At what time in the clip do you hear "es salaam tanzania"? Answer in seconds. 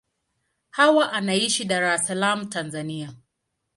1.93-3.07